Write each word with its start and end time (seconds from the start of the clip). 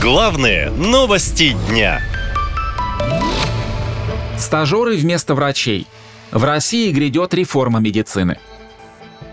Главные 0.00 0.70
новости 0.70 1.54
дня. 1.68 2.00
Стажеры 4.38 4.96
вместо 4.96 5.34
врачей. 5.34 5.86
В 6.32 6.42
России 6.42 6.90
грядет 6.90 7.34
реформа 7.34 7.80
медицины. 7.80 8.38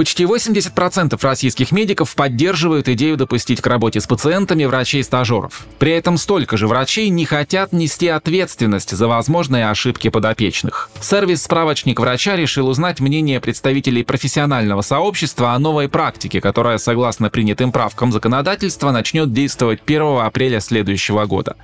Почти 0.00 0.24
80% 0.24 1.18
российских 1.20 1.72
медиков 1.72 2.14
поддерживают 2.14 2.88
идею 2.88 3.18
допустить 3.18 3.60
к 3.60 3.66
работе 3.66 4.00
с 4.00 4.06
пациентами 4.06 4.64
врачей-стажеров. 4.64 5.66
При 5.78 5.92
этом 5.92 6.16
столько 6.16 6.56
же 6.56 6.66
врачей 6.66 7.10
не 7.10 7.26
хотят 7.26 7.74
нести 7.74 8.08
ответственность 8.08 8.92
за 8.92 9.08
возможные 9.08 9.68
ошибки 9.68 10.08
подопечных. 10.08 10.88
Сервис 11.02 11.42
«Справочник 11.42 12.00
врача» 12.00 12.34
решил 12.34 12.68
узнать 12.68 13.00
мнение 13.00 13.40
представителей 13.42 14.02
профессионального 14.02 14.80
сообщества 14.80 15.52
о 15.52 15.58
новой 15.58 15.90
практике, 15.90 16.40
которая, 16.40 16.78
согласно 16.78 17.28
принятым 17.28 17.70
правкам 17.70 18.10
законодательства, 18.10 18.92
начнет 18.92 19.34
действовать 19.34 19.80
1 19.84 20.20
апреля 20.20 20.60
следующего 20.60 21.26
года. 21.26 21.56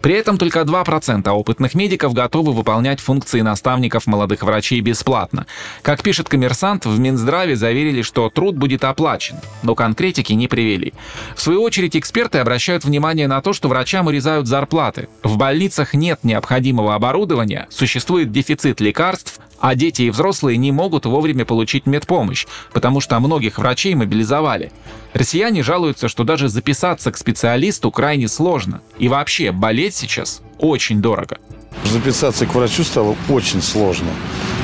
При 0.00 0.14
этом 0.14 0.38
только 0.38 0.60
2% 0.60 1.28
опытных 1.28 1.74
медиков 1.74 2.14
готовы 2.14 2.52
выполнять 2.52 3.00
функции 3.00 3.40
наставников 3.40 4.06
молодых 4.06 4.44
врачей 4.44 4.80
бесплатно. 4.80 5.46
Как 5.82 6.04
пишет 6.04 6.28
коммерсант, 6.28 6.86
в 6.86 6.96
Минздраве 6.96 7.56
заявили, 7.56 7.79
заверили, 7.80 8.02
что 8.02 8.28
труд 8.28 8.56
будет 8.56 8.84
оплачен, 8.84 9.36
но 9.62 9.74
конкретики 9.74 10.34
не 10.34 10.48
привели. 10.48 10.92
В 11.34 11.40
свою 11.40 11.62
очередь 11.62 11.96
эксперты 11.96 12.38
обращают 12.38 12.84
внимание 12.84 13.26
на 13.26 13.40
то, 13.40 13.54
что 13.54 13.68
врачам 13.68 14.06
урезают 14.06 14.46
зарплаты. 14.46 15.08
В 15.22 15.38
больницах 15.38 15.94
нет 15.94 16.20
необходимого 16.22 16.94
оборудования, 16.94 17.66
существует 17.70 18.30
дефицит 18.32 18.80
лекарств, 18.80 19.40
а 19.58 19.74
дети 19.74 20.02
и 20.02 20.10
взрослые 20.10 20.58
не 20.58 20.72
могут 20.72 21.06
вовремя 21.06 21.46
получить 21.46 21.86
медпомощь, 21.86 22.46
потому 22.72 23.00
что 23.00 23.18
многих 23.18 23.58
врачей 23.58 23.94
мобилизовали. 23.94 24.72
Россияне 25.14 25.62
жалуются, 25.62 26.08
что 26.08 26.24
даже 26.24 26.48
записаться 26.48 27.10
к 27.12 27.16
специалисту 27.16 27.90
крайне 27.90 28.28
сложно. 28.28 28.82
И 28.98 29.08
вообще, 29.08 29.52
болеть 29.52 29.94
сейчас 29.94 30.42
очень 30.58 31.00
дорого. 31.00 31.38
Записаться 31.84 32.46
к 32.46 32.54
врачу 32.54 32.84
стало 32.84 33.16
очень 33.28 33.62
сложно. 33.62 34.10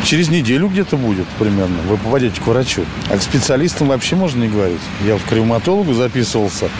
Через 0.06 0.28
неделю 0.28 0.68
где-то 0.68 0.96
будет 0.96 1.26
примерно. 1.36 1.82
Вы 1.88 1.96
попадете 1.96 2.40
к 2.40 2.46
врачу. 2.46 2.84
А 3.10 3.16
к 3.16 3.22
специалистам 3.22 3.88
вообще 3.88 4.14
можно 4.14 4.44
не 4.44 4.48
говорить. 4.48 4.80
Я 5.04 5.14
вот 5.14 5.22
к 5.22 5.32
записывался 5.94 6.70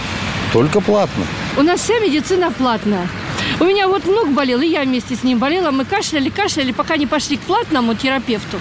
только 0.52 0.80
платно. 0.80 1.24
У 1.56 1.62
нас 1.62 1.80
вся 1.80 1.98
медицина 1.98 2.52
платная. 2.52 3.08
У 3.58 3.64
меня 3.64 3.88
вот 3.88 4.04
внук 4.04 4.30
болел, 4.30 4.60
и 4.60 4.68
я 4.68 4.82
вместе 4.82 5.16
с 5.16 5.24
ним 5.24 5.40
болела. 5.40 5.72
Мы 5.72 5.84
кашляли, 5.84 6.28
кашляли, 6.28 6.70
пока 6.70 6.96
не 6.96 7.06
пошли 7.06 7.36
к 7.36 7.40
платному 7.40 7.96
терапевту. 7.96 8.60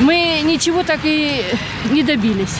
Мы 0.00 0.40
ничего 0.42 0.82
так 0.82 1.00
и 1.04 1.42
не 1.90 2.02
добились. 2.02 2.56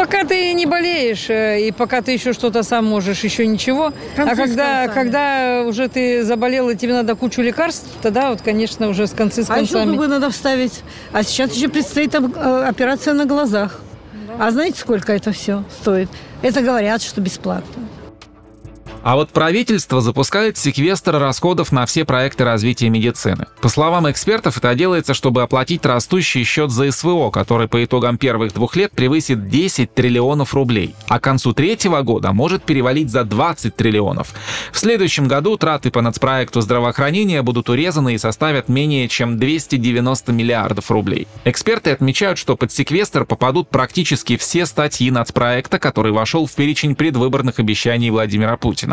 Пока 0.00 0.24
ты 0.24 0.54
не 0.54 0.64
болеешь, 0.64 1.28
э, 1.28 1.60
и 1.60 1.72
пока 1.72 2.00
ты 2.00 2.12
еще 2.12 2.32
что-то 2.32 2.62
сам 2.62 2.86
можешь, 2.86 3.22
еще 3.22 3.46
ничего. 3.46 3.92
А 4.16 4.34
когда, 4.34 4.88
когда 4.88 5.64
уже 5.66 5.88
ты 5.88 6.24
заболел, 6.24 6.70
и 6.70 6.74
тебе 6.74 6.94
надо 6.94 7.14
кучу 7.14 7.42
лекарств, 7.42 7.86
тогда 8.00 8.30
вот, 8.30 8.40
конечно, 8.40 8.88
уже 8.88 9.06
с 9.06 9.10
концы 9.10 9.42
с 9.42 9.50
А 9.50 9.58
еще 9.58 9.74
концами. 9.74 9.90
зубы 9.90 10.06
надо 10.06 10.30
вставить. 10.30 10.80
А 11.12 11.22
сейчас 11.22 11.52
еще 11.52 11.68
предстоит 11.68 12.14
э, 12.14 12.64
операция 12.66 13.12
на 13.12 13.26
глазах. 13.26 13.78
А 14.38 14.50
знаете, 14.52 14.80
сколько 14.80 15.12
это 15.12 15.32
все 15.32 15.64
стоит? 15.82 16.08
Это 16.40 16.62
говорят, 16.62 17.02
что 17.02 17.20
бесплатно. 17.20 17.82
А 19.02 19.16
вот 19.16 19.30
правительство 19.30 20.02
запускает 20.02 20.58
секвестр 20.58 21.16
расходов 21.16 21.72
на 21.72 21.86
все 21.86 22.04
проекты 22.04 22.44
развития 22.44 22.90
медицины. 22.90 23.46
По 23.62 23.70
словам 23.70 24.10
экспертов, 24.10 24.58
это 24.58 24.74
делается, 24.74 25.14
чтобы 25.14 25.42
оплатить 25.42 25.86
растущий 25.86 26.44
счет 26.44 26.70
за 26.70 26.92
СВО, 26.92 27.30
который 27.30 27.66
по 27.66 27.82
итогам 27.82 28.18
первых 28.18 28.52
двух 28.52 28.76
лет 28.76 28.92
превысит 28.92 29.48
10 29.48 29.94
триллионов 29.94 30.52
рублей, 30.52 30.94
а 31.08 31.18
к 31.18 31.24
концу 31.24 31.54
третьего 31.54 32.02
года 32.02 32.32
может 32.32 32.62
перевалить 32.62 33.10
за 33.10 33.24
20 33.24 33.74
триллионов. 33.74 34.34
В 34.70 34.78
следующем 34.78 35.28
году 35.28 35.56
траты 35.56 35.90
по 35.90 36.02
нацпроекту 36.02 36.60
здравоохранения 36.60 37.40
будут 37.40 37.70
урезаны 37.70 38.14
и 38.14 38.18
составят 38.18 38.68
менее 38.68 39.08
чем 39.08 39.38
290 39.38 40.32
миллиардов 40.32 40.90
рублей. 40.90 41.26
Эксперты 41.44 41.90
отмечают, 41.90 42.38
что 42.38 42.54
под 42.54 42.70
секвестр 42.70 43.24
попадут 43.24 43.70
практически 43.70 44.36
все 44.36 44.66
статьи 44.66 45.10
нацпроекта, 45.10 45.78
который 45.78 46.12
вошел 46.12 46.46
в 46.46 46.52
перечень 46.52 46.94
предвыборных 46.94 47.58
обещаний 47.60 48.10
Владимира 48.10 48.58
Путина. 48.58 48.89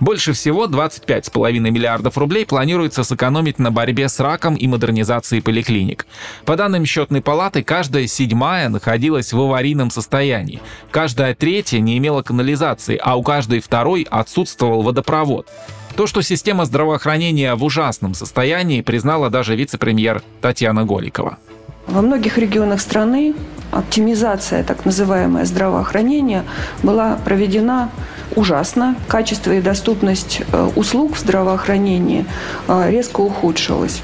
Больше 0.00 0.32
всего 0.32 0.66
25,5 0.66 1.58
миллиардов 1.58 2.16
рублей 2.18 2.46
планируется 2.46 3.04
сэкономить 3.04 3.58
на 3.58 3.70
борьбе 3.70 4.08
с 4.08 4.18
раком 4.20 4.54
и 4.54 4.66
модернизации 4.66 5.40
поликлиник. 5.40 6.06
По 6.44 6.56
данным 6.56 6.84
счетной 6.86 7.20
палаты, 7.20 7.62
каждая 7.62 8.06
седьмая 8.06 8.68
находилась 8.68 9.32
в 9.32 9.40
аварийном 9.40 9.90
состоянии, 9.90 10.62
каждая 10.90 11.34
третья 11.34 11.80
не 11.80 11.98
имела 11.98 12.22
канализации, 12.22 12.98
а 13.02 13.16
у 13.16 13.22
каждой 13.22 13.60
второй 13.60 14.06
отсутствовал 14.10 14.82
водопровод. 14.82 15.48
То, 15.96 16.08
что 16.08 16.22
система 16.22 16.64
здравоохранения 16.64 17.54
в 17.54 17.62
ужасном 17.62 18.14
состоянии, 18.14 18.80
признала 18.80 19.30
даже 19.30 19.54
вице-премьер 19.54 20.22
Татьяна 20.40 20.84
Голикова. 20.84 21.38
Во 21.86 22.02
многих 22.02 22.38
регионах 22.38 22.80
страны 22.80 23.34
оптимизация 23.70 24.64
так 24.64 24.84
называемое 24.84 25.44
здравоохранения 25.44 26.44
была 26.82 27.16
проведена 27.24 27.90
ужасно. 28.36 28.96
Качество 29.08 29.52
и 29.52 29.60
доступность 29.60 30.42
э, 30.52 30.70
услуг 30.76 31.16
в 31.16 31.20
здравоохранении 31.20 32.26
э, 32.68 32.90
резко 32.90 33.20
ухудшилось. 33.20 34.02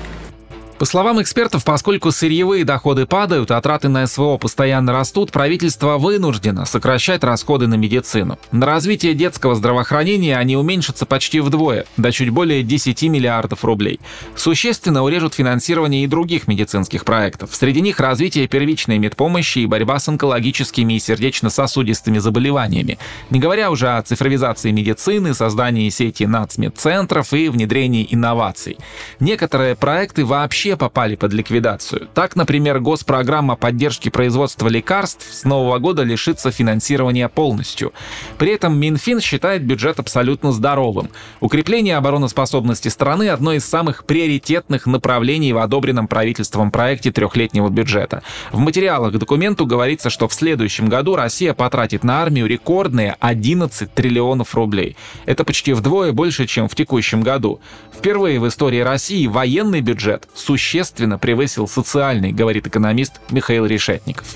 По 0.81 0.87
словам 0.87 1.21
экспертов, 1.21 1.63
поскольку 1.63 2.11
сырьевые 2.11 2.65
доходы 2.65 3.05
падают, 3.05 3.51
а 3.51 3.61
траты 3.61 3.91
на 3.91 4.07
СВО 4.07 4.39
постоянно 4.39 4.95
растут, 4.95 5.31
правительство 5.31 5.99
вынуждено 5.99 6.65
сокращать 6.65 7.23
расходы 7.23 7.67
на 7.67 7.75
медицину. 7.75 8.39
На 8.51 8.65
развитие 8.65 9.13
детского 9.13 9.55
здравоохранения 9.55 10.39
они 10.39 10.57
уменьшатся 10.57 11.05
почти 11.05 11.41
вдвое, 11.41 11.85
до 11.99 12.11
чуть 12.11 12.31
более 12.31 12.63
10 12.63 13.03
миллиардов 13.03 13.63
рублей. 13.63 14.01
Существенно 14.35 15.05
урежут 15.05 15.35
финансирование 15.35 16.05
и 16.05 16.07
других 16.07 16.49
медицинских 16.49 17.05
проектов. 17.05 17.55
Среди 17.55 17.83
них 17.83 18.01
развитие 18.01 18.49
первичной 18.49 18.97
медпомощи 18.97 19.59
и 19.59 19.67
борьба 19.67 19.99
с 19.99 20.09
онкологическими 20.09 20.95
и 20.95 20.99
сердечно-сосудистыми 20.99 22.17
заболеваниями. 22.21 22.99
Не 23.29 23.39
говоря 23.39 23.71
уже 23.71 23.91
о 23.91 24.03
цифровизации 24.03 24.71
медицины, 24.71 25.35
создании 25.35 25.91
сети 25.91 26.25
нацмедцентров 26.25 27.35
и 27.35 27.51
внедрении 27.51 28.09
инноваций. 28.11 28.79
Некоторые 29.19 29.77
проекты 29.77 30.25
вообще 30.25 30.70
попали 30.77 31.17
под 31.17 31.33
ликвидацию. 31.33 32.09
Так, 32.15 32.37
например, 32.37 32.81
госпрограмма 32.81 33.57
поддержки 33.57 34.09
производства 34.09 34.69
лекарств 34.69 35.27
с 35.33 35.45
нового 35.45 35.79
года 35.79 36.03
лишится 36.03 36.51
финансирования 36.51 37.29
полностью. 37.29 37.93
При 38.39 38.53
этом 38.53 38.79
Минфин 38.79 39.21
считает 39.21 39.65
бюджет 39.65 39.99
абсолютно 39.99 40.53
здоровым. 40.53 41.11
Укрепление 41.41 41.97
обороноспособности 41.97 42.89
страны– 42.89 43.29
одно 43.31 43.53
из 43.53 43.65
самых 43.65 44.05
приоритетных 44.05 44.87
направлений 44.87 45.53
в 45.53 45.59
одобренном 45.59 46.09
правительством 46.09 46.71
проекте 46.71 47.13
трехлетнего 47.13 47.69
бюджета. 47.69 48.23
В 48.53 48.59
материалах 48.59 49.15
к 49.15 49.19
документу 49.19 49.67
говорится, 49.67 50.11
что 50.11 50.29
в 50.29 50.35
следующем 50.35 50.89
году 50.89 51.17
Россия 51.17 51.55
потратит 51.55 52.05
на 52.05 52.23
армию 52.23 52.47
рекордные 52.47 53.17
11 53.21 53.93
триллионов 53.95 54.55
рублей. 54.55 54.97
Это 55.27 55.45
почти 55.45 55.73
вдвое 55.73 56.13
больше, 56.13 56.47
чем 56.47 56.69
в 56.69 56.75
текущем 56.75 57.23
году. 57.23 57.61
Впервые 57.95 58.41
в 58.41 58.49
истории 58.49 58.81
России 58.81 59.27
военный 59.27 59.81
бюджет 59.81 60.29
существенно 60.61 61.19
превысил 61.19 61.67
социальный, 61.67 62.33
говорит 62.33 62.67
экономист 62.67 63.21
Михаил 63.31 63.65
Решетников 63.67 64.27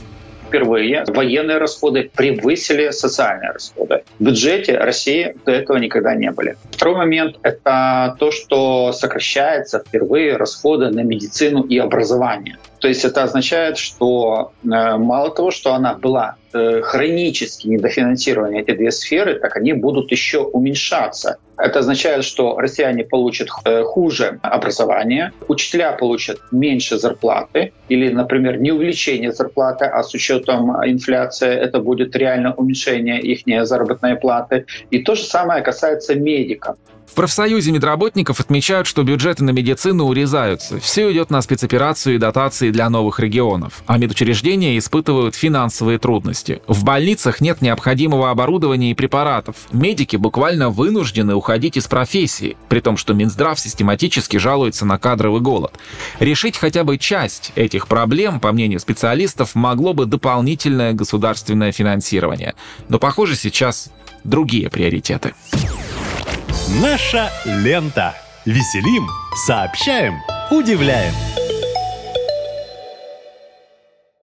впервые 0.54 1.04
военные 1.08 1.58
расходы 1.58 2.12
превысили 2.14 2.90
социальные 2.90 3.50
расходы. 3.50 4.04
В 4.20 4.24
бюджете 4.24 4.78
России 4.78 5.34
до 5.44 5.50
этого 5.50 5.78
никогда 5.78 6.14
не 6.14 6.30
были. 6.30 6.56
Второй 6.70 6.94
момент— 6.94 7.36
это 7.42 8.14
то, 8.20 8.30
что 8.30 8.92
сокращается 8.92 9.82
впервые 9.84 10.36
расходы 10.36 10.90
на 10.90 11.00
медицину 11.00 11.64
и 11.64 11.78
образование. 11.78 12.58
То 12.84 12.88
есть 12.88 13.02
это 13.02 13.22
означает, 13.22 13.78
что 13.78 14.52
э, 14.62 14.66
мало 14.68 15.30
того, 15.30 15.50
что 15.50 15.72
она 15.72 15.94
была 15.94 16.36
э, 16.52 16.82
хронически 16.82 17.66
недофинансированы 17.66 18.60
эти 18.60 18.72
две 18.72 18.90
сферы, 18.90 19.40
так 19.40 19.56
они 19.56 19.72
будут 19.72 20.12
еще 20.12 20.40
уменьшаться. 20.40 21.38
Это 21.56 21.78
означает, 21.78 22.24
что 22.24 22.58
россияне 22.58 23.02
получат 23.02 23.48
э, 23.64 23.84
хуже 23.84 24.38
образование, 24.42 25.32
учителя 25.48 25.92
получат 25.92 26.40
меньше 26.50 26.98
зарплаты 26.98 27.72
или, 27.88 28.10
например, 28.12 28.60
не 28.60 28.70
увеличение 28.70 29.32
зарплаты, 29.32 29.86
а 29.86 30.02
с 30.02 30.12
учетом 30.12 30.70
инфляции 30.86 31.48
это 31.48 31.78
будет 31.78 32.14
реально 32.14 32.52
уменьшение 32.52 33.18
их 33.18 33.66
заработной 33.66 34.16
платы. 34.16 34.66
И 34.90 34.98
то 34.98 35.14
же 35.14 35.24
самое 35.24 35.62
касается 35.62 36.14
медиков. 36.14 36.76
В 37.14 37.16
профсоюзе 37.16 37.70
медработников 37.70 38.40
отмечают, 38.40 38.88
что 38.88 39.04
бюджеты 39.04 39.44
на 39.44 39.50
медицину 39.50 40.06
урезаются. 40.06 40.80
Все 40.80 41.12
идет 41.12 41.30
на 41.30 41.42
спецоперацию 41.42 42.16
и 42.16 42.18
дотации 42.18 42.70
для 42.74 42.90
новых 42.90 43.20
регионов. 43.20 43.84
А 43.86 43.98
медучреждения 43.98 44.76
испытывают 44.76 45.36
финансовые 45.36 45.98
трудности. 45.98 46.60
В 46.66 46.82
больницах 46.82 47.40
нет 47.40 47.62
необходимого 47.62 48.30
оборудования 48.30 48.90
и 48.90 48.94
препаратов. 48.94 49.54
Медики 49.70 50.16
буквально 50.16 50.70
вынуждены 50.70 51.36
уходить 51.36 51.76
из 51.76 51.86
профессии, 51.86 52.56
при 52.68 52.80
том, 52.80 52.96
что 52.96 53.14
Минздрав 53.14 53.58
систематически 53.60 54.38
жалуется 54.38 54.84
на 54.84 54.98
кадровый 54.98 55.40
голод. 55.40 55.78
Решить 56.18 56.58
хотя 56.58 56.82
бы 56.82 56.98
часть 56.98 57.52
этих 57.54 57.86
проблем, 57.86 58.40
по 58.40 58.50
мнению 58.50 58.80
специалистов, 58.80 59.54
могло 59.54 59.94
бы 59.94 60.06
дополнительное 60.06 60.92
государственное 60.94 61.70
финансирование. 61.70 62.54
Но, 62.88 62.98
похоже, 62.98 63.36
сейчас 63.36 63.92
другие 64.24 64.68
приоритеты. 64.68 65.34
Наша 66.82 67.30
лента. 67.44 68.14
Веселим, 68.44 69.08
сообщаем, 69.46 70.16
удивляем. 70.50 71.14